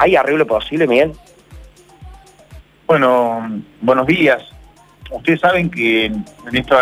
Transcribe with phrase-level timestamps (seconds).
[0.00, 1.12] ¿Hay arreglo posible, Miguel?
[2.86, 4.42] Bueno, buenos días.
[5.10, 6.78] Ustedes saben que en, estos,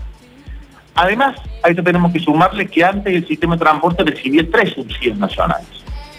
[0.95, 5.17] Además, a esto tenemos que sumarle que antes el sistema de transporte recibía tres subsidios
[5.17, 5.67] nacionales.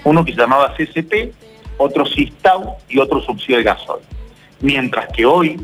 [0.04, 1.32] Uno que se llamaba CCP,
[1.78, 4.02] otro CISTAU y otro subsidio de gasoil.
[4.60, 5.60] Mientras que hoy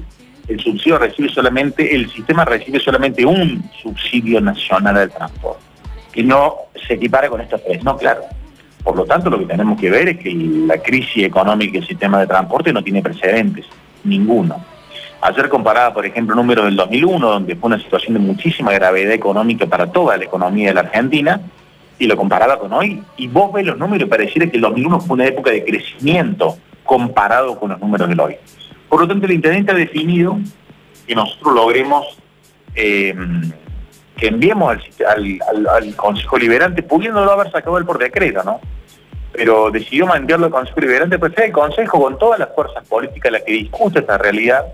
[0.48, 5.62] el subsidio recibe solamente, el sistema recibe solamente un subsidio nacional del transporte.
[6.14, 6.54] Y no
[6.86, 7.82] se equipara con estos tres.
[7.84, 8.22] No, claro.
[8.88, 12.20] Por lo tanto, lo que tenemos que ver es que la crisis económica del sistema
[12.20, 13.66] de transporte no tiene precedentes,
[14.02, 14.64] ninguno.
[15.20, 19.66] Ayer comparaba, por ejemplo, números del 2001, donde fue una situación de muchísima gravedad económica
[19.66, 21.38] para toda la economía de la Argentina,
[21.98, 25.00] y lo comparaba con hoy, y vos ves los números y pareciera que el 2001
[25.00, 28.36] fue una época de crecimiento comparado con los números del hoy.
[28.88, 30.38] Por lo tanto, el intendente ha definido
[31.06, 32.06] que nosotros logremos
[32.74, 33.14] eh,
[34.16, 38.60] que enviemos al, Consejo Liberante, pudiéndolo haber sacado él por decreto, ¿no?
[39.38, 43.42] Pero decidió enviarlo al Consejo Liberante, pues el Consejo con todas las fuerzas políticas las
[43.42, 44.66] que discute esta realidad,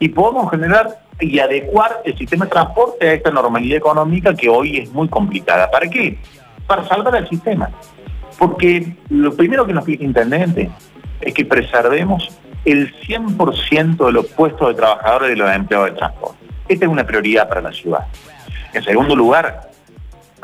[0.00, 4.78] y podemos generar y adecuar el sistema de transporte a esta normalidad económica que hoy
[4.78, 5.70] es muy complicada.
[5.70, 6.18] ¿Para qué?
[6.66, 7.70] Para salvar el sistema.
[8.36, 10.72] Porque lo primero que nos pide el intendente
[11.20, 16.38] es que preservemos el 100% de los puestos de trabajadores de los empleados de transporte.
[16.66, 18.08] Esta es una prioridad para la ciudad.
[18.72, 19.70] En segundo lugar,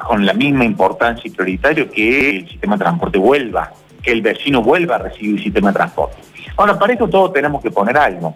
[0.06, 3.72] con la misma importancia y prioritario que el sistema de transporte vuelva,
[4.02, 6.16] que el vecino vuelva a recibir el sistema de transporte.
[6.56, 8.34] Ahora, para esto todos tenemos que poner algo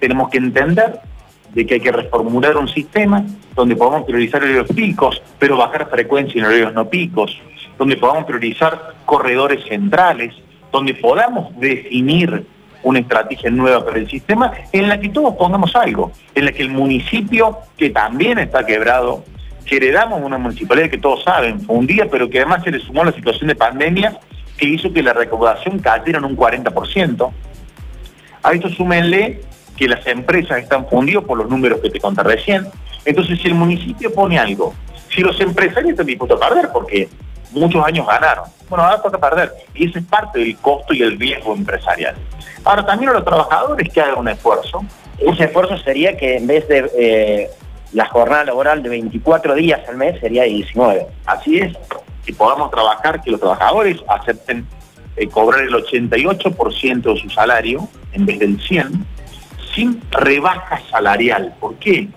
[0.00, 0.98] tenemos que entender
[1.52, 6.40] de que hay que reformular un sistema donde podamos priorizar horarios picos, pero bajar frecuencia
[6.40, 7.38] en horarios no picos,
[7.78, 10.34] donde podamos priorizar corredores centrales,
[10.72, 12.46] donde podamos definir
[12.82, 16.62] una estrategia nueva para el sistema en la que todos pongamos algo, en la que
[16.62, 19.24] el municipio, que también está quebrado,
[19.64, 22.80] que heredamos una municipalidad que todos saben, fue un día, pero que además se le
[22.80, 24.18] sumó la situación de pandemia
[24.56, 27.30] que hizo que la recaudación cayera en un 40%.
[28.42, 29.40] A esto súmenle
[29.76, 32.66] que las empresas están fundidas por los números que te conté recién.
[33.04, 34.74] Entonces, si el municipio pone algo,
[35.08, 37.08] si los empresarios están dispuestos a perder, porque
[37.52, 39.52] muchos años ganaron, bueno, ahora toca perder.
[39.74, 42.14] Y ese es parte del costo y el riesgo empresarial.
[42.64, 44.84] Ahora, también a los trabajadores que hagan un esfuerzo.
[45.18, 47.50] Ese esfuerzo sería que en vez de eh,
[47.92, 51.06] la jornada laboral de 24 días al mes, sería 19.
[51.26, 51.76] Así es,
[52.24, 54.66] que podamos trabajar, que los trabajadores acepten
[55.16, 59.04] eh, cobrar el 88% de su salario en vez del 100%,
[59.74, 61.54] sin rebaja salarial.
[61.58, 62.08] ¿Por qué?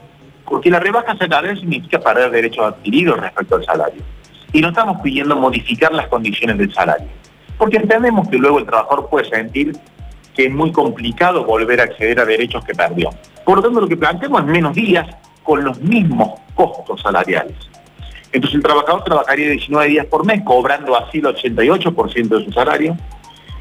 [0.46, 4.02] Porque la rebaja salarial significa perder derechos adquiridos respecto al salario.
[4.52, 7.08] Y no estamos pidiendo modificar las condiciones del salario.
[7.58, 9.74] Porque entendemos que luego el trabajador puede sentir
[10.36, 13.10] que es muy complicado volver a acceder a derechos que perdió.
[13.46, 15.08] Por lo tanto, lo que planteamos es menos días
[15.44, 17.56] con los mismos costos salariales.
[18.32, 22.98] Entonces el trabajador trabajaría 19 días por mes, cobrando así el 88% de su salario.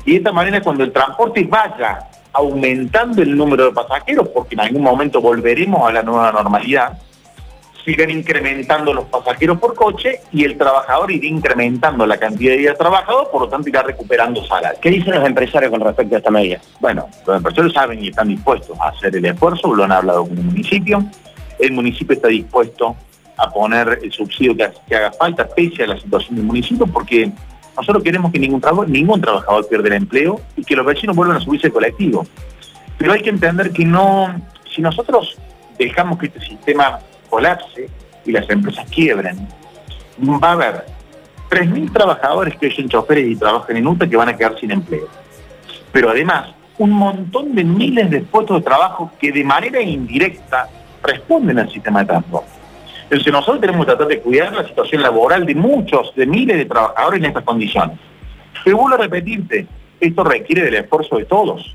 [0.05, 4.61] Y de esta manera, cuando el transporte vaya aumentando el número de pasajeros, porque en
[4.61, 6.99] algún momento volveremos a la nueva normalidad,
[7.85, 12.79] sigan incrementando los pasajeros por coche y el trabajador irá incrementando la cantidad de días
[12.79, 14.79] trabajados, por lo tanto irá recuperando salario.
[14.81, 16.61] ¿Qué dicen los empresarios con respecto a esta medida?
[16.81, 20.39] Bueno, los empresarios saben y están dispuestos a hacer el esfuerzo, lo han hablado con
[20.39, 21.05] el municipio,
[21.63, 22.97] el municipio está dispuesto
[23.37, 27.31] a poner el subsidio que, haga falta, pese a la situación del municipio, porque
[27.77, 31.41] nosotros queremos que ningún, ningún trabajador pierda el empleo y que los vecinos vuelvan a
[31.41, 32.27] subirse al colectivo.
[32.99, 34.43] Pero hay que entender que no,
[34.75, 35.39] si nosotros
[35.79, 36.99] dejamos que este sistema
[37.31, 37.89] colapse
[38.27, 39.49] y las empresas quiebren,
[40.21, 40.85] va a haber
[41.49, 45.09] 3.000 trabajadores que son choferes y trabajan en UTA que van a quedar sin empleo.
[45.93, 50.69] Pero además, un montón de miles de puestos de trabajo que de manera indirecta
[51.03, 52.51] responden al sistema de transporte.
[53.05, 56.65] Entonces nosotros tenemos que tratar de cuidar la situación laboral de muchos, de miles de
[56.65, 57.99] trabajadores en estas condiciones.
[58.65, 59.67] Pero vuelvo a repetirte,
[60.01, 61.75] esto requiere del esfuerzo de todos.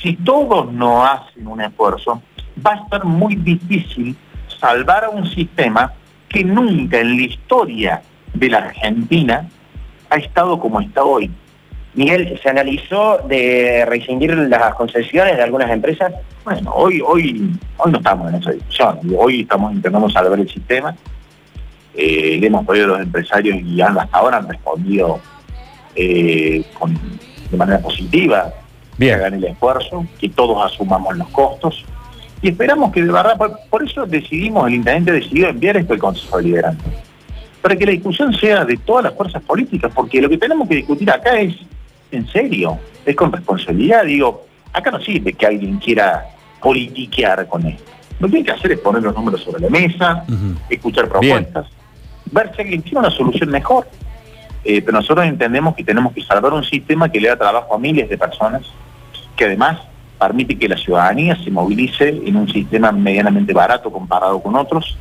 [0.00, 2.22] Si todos no hacen un esfuerzo,
[2.64, 4.16] va a ser muy difícil
[4.60, 5.92] salvar a un sistema
[6.28, 8.02] que nunca en la historia
[8.34, 9.48] de la Argentina
[10.10, 11.30] ha estado como está hoy.
[11.98, 16.12] Miguel, ¿se analizó de rescindir las concesiones de algunas empresas?
[16.44, 19.00] Bueno, hoy, hoy, hoy no estamos en esa discusión.
[19.18, 20.94] Hoy estamos intentando salvar el sistema.
[21.96, 25.18] Eh, le hemos pedido a los empresarios y hasta ahora han respondido
[25.96, 26.64] eh,
[27.50, 28.54] de manera positiva
[28.96, 31.84] que hagan el esfuerzo, que todos asumamos los costos.
[32.42, 33.36] Y esperamos que de verdad,
[33.68, 36.84] por, eso decidimos, el intendente decidió enviar esto al Consejo Deliberante,
[37.60, 40.76] para que la discusión sea de todas las fuerzas políticas, porque lo que tenemos que
[40.76, 41.56] discutir acá es
[42.10, 44.04] en serio, es con responsabilidad.
[44.04, 46.26] Digo, acá no sirve que alguien quiera
[46.60, 47.84] politiquear con esto.
[48.20, 50.24] Lo que tiene que hacer es poner los números sobre la mesa,
[50.68, 51.66] escuchar propuestas,
[52.30, 53.86] ver si alguien tiene una solución mejor.
[54.64, 57.78] Eh, pero nosotros entendemos que tenemos que salvar un sistema que le da trabajo a
[57.78, 58.62] miles de personas,
[59.36, 59.78] que además
[60.18, 64.98] permite que la ciudadanía se movilice en un sistema medianamente barato comparado con otros,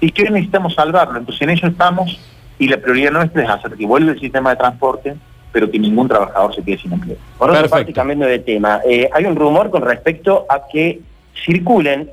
[0.00, 1.18] y que necesitamos salvarlo.
[1.18, 2.18] Entonces en ello estamos,
[2.58, 5.16] y la prioridad nuestra es hacer que vuelva el sistema de transporte,
[5.52, 7.16] pero que ningún trabajador se quede sin empleo.
[7.38, 11.00] Por otra parte, cambiando de tema, eh, hay un rumor con respecto a que
[11.44, 12.10] circulen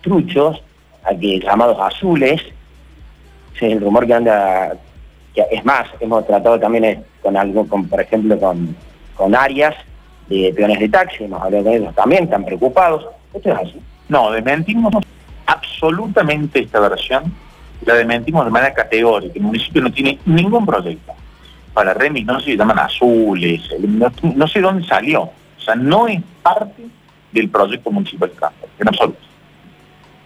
[0.00, 0.62] truchos,
[1.04, 2.40] aquí llamados azules,
[3.54, 4.72] ese es el rumor que anda,
[5.34, 8.76] que es más, hemos tratado también con algo, con, por ejemplo, con,
[9.16, 9.74] con áreas
[10.28, 13.06] de peones de taxi, hemos hablado de ellos también, están preocupados.
[13.32, 13.80] ¿Esto es así?
[14.08, 14.92] No, desmentimos
[15.46, 17.32] absolutamente esta versión,
[17.84, 19.32] la desmentimos de manera categórica.
[19.34, 21.12] El municipio no tiene ningún proyecto
[21.72, 25.22] para remis, no sé si llaman azules, no, sé dónde salió.
[25.22, 26.82] O sea, no es parte
[27.30, 28.46] del proyecto municipal de
[28.78, 29.20] en absoluto.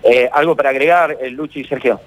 [0.02, 2.00] Eh, ¿Algo para agregar, eh, Luchi y Sergio?